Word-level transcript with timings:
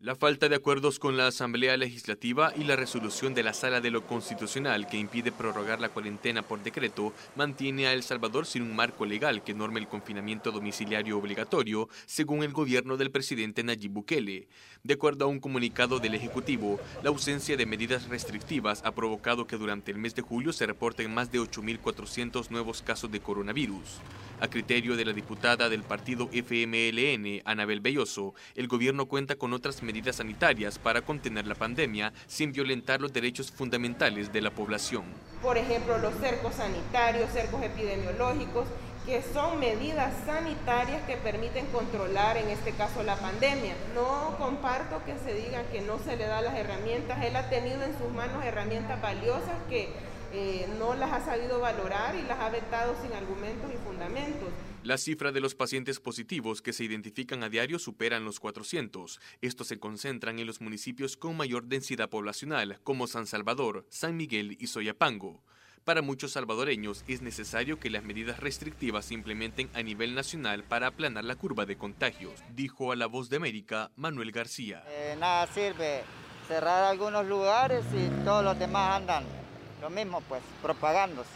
La 0.00 0.14
falta 0.14 0.48
de 0.48 0.54
acuerdos 0.54 1.00
con 1.00 1.16
la 1.16 1.26
Asamblea 1.26 1.76
Legislativa 1.76 2.52
y 2.56 2.62
la 2.62 2.76
resolución 2.76 3.34
de 3.34 3.42
la 3.42 3.52
Sala 3.52 3.80
de 3.80 3.90
lo 3.90 4.06
Constitucional 4.06 4.86
que 4.86 4.96
impide 4.96 5.32
prorrogar 5.32 5.80
la 5.80 5.88
cuarentena 5.88 6.42
por 6.42 6.62
decreto 6.62 7.12
mantiene 7.34 7.88
a 7.88 7.92
El 7.92 8.04
Salvador 8.04 8.46
sin 8.46 8.62
un 8.62 8.76
marco 8.76 9.04
legal 9.06 9.42
que 9.42 9.54
norme 9.54 9.80
el 9.80 9.88
confinamiento 9.88 10.52
domiciliario 10.52 11.18
obligatorio, 11.18 11.88
según 12.06 12.44
el 12.44 12.52
gobierno 12.52 12.96
del 12.96 13.10
presidente 13.10 13.64
Nayib 13.64 13.90
Bukele. 13.90 14.46
De 14.84 14.94
acuerdo 14.94 15.24
a 15.24 15.28
un 15.28 15.40
comunicado 15.40 15.98
del 15.98 16.14
Ejecutivo, 16.14 16.78
la 17.02 17.08
ausencia 17.08 17.56
de 17.56 17.66
medidas 17.66 18.08
restrictivas 18.08 18.82
ha 18.84 18.94
provocado 18.94 19.48
que 19.48 19.56
durante 19.56 19.90
el 19.90 19.98
mes 19.98 20.14
de 20.14 20.22
julio 20.22 20.52
se 20.52 20.66
reporten 20.66 21.12
más 21.12 21.32
de 21.32 21.40
8.400 21.40 22.50
nuevos 22.50 22.82
casos 22.82 23.10
de 23.10 23.18
coronavirus. 23.18 23.98
A 24.40 24.46
criterio 24.46 24.96
de 24.96 25.04
la 25.04 25.12
diputada 25.12 25.68
del 25.68 25.82
partido 25.82 26.28
FMLN, 26.30 27.42
Anabel 27.44 27.80
Belloso, 27.80 28.34
el 28.54 28.68
gobierno 28.68 29.06
cuenta 29.06 29.34
con 29.34 29.52
otras 29.52 29.82
medidas 29.82 30.16
sanitarias 30.16 30.78
para 30.78 31.02
contener 31.02 31.44
la 31.48 31.56
pandemia 31.56 32.12
sin 32.28 32.52
violentar 32.52 33.00
los 33.00 33.12
derechos 33.12 33.50
fundamentales 33.50 34.32
de 34.32 34.40
la 34.40 34.52
población. 34.52 35.06
Por 35.42 35.58
ejemplo, 35.58 35.98
los 35.98 36.14
cercos 36.20 36.54
sanitarios, 36.54 37.32
cercos 37.32 37.64
epidemiológicos, 37.64 38.68
que 39.06 39.22
son 39.22 39.58
medidas 39.58 40.14
sanitarias 40.24 41.02
que 41.08 41.16
permiten 41.16 41.66
controlar 41.66 42.36
en 42.36 42.48
este 42.50 42.70
caso 42.72 43.02
la 43.02 43.16
pandemia. 43.16 43.74
No 43.92 44.36
comparto 44.38 45.02
que 45.04 45.18
se 45.18 45.34
diga 45.34 45.64
que 45.72 45.80
no 45.80 45.98
se 45.98 46.16
le 46.16 46.26
da 46.26 46.42
las 46.42 46.54
herramientas, 46.54 47.24
él 47.24 47.34
ha 47.34 47.50
tenido 47.50 47.82
en 47.82 47.98
sus 47.98 48.12
manos 48.12 48.44
herramientas 48.44 49.02
valiosas 49.02 49.56
que 49.68 49.88
eh, 50.32 50.68
no 50.78 50.94
las 50.94 51.12
ha 51.12 51.24
sabido 51.24 51.60
valorar 51.60 52.14
y 52.14 52.22
las 52.22 52.38
ha 52.38 52.50
vetado 52.50 52.94
sin 53.02 53.12
argumentos 53.12 53.70
y 53.72 53.76
fundamentos. 53.78 54.48
La 54.82 54.98
cifra 54.98 55.32
de 55.32 55.40
los 55.40 55.54
pacientes 55.54 56.00
positivos 56.00 56.62
que 56.62 56.72
se 56.72 56.84
identifican 56.84 57.42
a 57.42 57.48
diario 57.48 57.78
superan 57.78 58.24
los 58.24 58.38
400. 58.40 59.20
Estos 59.40 59.66
se 59.66 59.78
concentran 59.78 60.38
en 60.38 60.46
los 60.46 60.60
municipios 60.60 61.16
con 61.16 61.36
mayor 61.36 61.64
densidad 61.64 62.08
poblacional, 62.08 62.78
como 62.84 63.06
San 63.06 63.26
Salvador, 63.26 63.86
San 63.90 64.16
Miguel 64.16 64.56
y 64.60 64.68
Soyapango. 64.68 65.42
Para 65.84 66.02
muchos 66.02 66.32
salvadoreños 66.32 67.02
es 67.08 67.22
necesario 67.22 67.80
que 67.80 67.88
las 67.88 68.04
medidas 68.04 68.40
restrictivas 68.40 69.06
se 69.06 69.14
implementen 69.14 69.70
a 69.72 69.82
nivel 69.82 70.14
nacional 70.14 70.62
para 70.62 70.88
aplanar 70.88 71.24
la 71.24 71.36
curva 71.36 71.64
de 71.64 71.78
contagios, 71.78 72.34
dijo 72.54 72.92
a 72.92 72.96
La 72.96 73.06
Voz 73.06 73.30
de 73.30 73.36
América 73.36 73.90
Manuel 73.96 74.30
García. 74.30 74.84
Eh, 74.88 75.16
nada 75.18 75.46
sirve 75.46 76.02
cerrar 76.46 76.84
algunos 76.84 77.26
lugares 77.26 77.84
y 77.94 78.08
todos 78.24 78.44
los 78.44 78.58
demás 78.58 78.96
andan 78.96 79.37
lo 79.80 79.90
mismo 79.90 80.20
pues, 80.28 80.42
propagándose. 80.62 81.30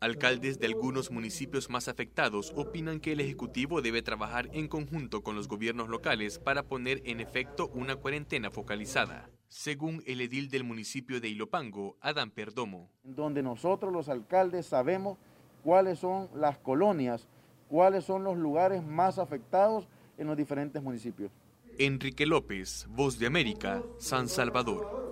Alcaldes 0.00 0.60
de 0.60 0.66
algunos 0.66 1.10
municipios 1.10 1.68
más 1.70 1.88
afectados 1.88 2.52
opinan 2.54 3.00
que 3.00 3.12
el 3.12 3.20
Ejecutivo 3.20 3.82
debe 3.82 4.00
trabajar 4.00 4.48
en 4.52 4.68
conjunto 4.68 5.22
con 5.22 5.34
los 5.34 5.48
gobiernos 5.48 5.88
locales 5.88 6.38
para 6.38 6.62
poner 6.62 7.02
en 7.04 7.18
efecto 7.20 7.68
una 7.74 7.96
cuarentena 7.96 8.52
focalizada, 8.52 9.28
según 9.48 10.04
el 10.06 10.20
edil 10.20 10.50
del 10.50 10.62
municipio 10.62 11.20
de 11.20 11.28
Ilopango, 11.28 11.96
Adán 12.00 12.30
Perdomo. 12.30 12.88
Donde 13.02 13.42
nosotros 13.42 13.92
los 13.92 14.08
alcaldes 14.08 14.66
sabemos 14.66 15.18
cuáles 15.64 15.98
son 15.98 16.28
las 16.32 16.58
colonias, 16.58 17.26
cuáles 17.68 18.04
son 18.04 18.22
los 18.22 18.36
lugares 18.36 18.84
más 18.84 19.18
afectados 19.18 19.88
en 20.16 20.28
los 20.28 20.36
diferentes 20.36 20.80
municipios. 20.80 21.32
Enrique 21.76 22.24
López, 22.24 22.86
Voz 22.88 23.18
de 23.18 23.26
América, 23.26 23.82
San 23.98 24.28
Salvador. 24.28 25.07